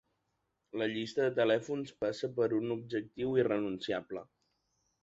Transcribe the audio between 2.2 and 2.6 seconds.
a ser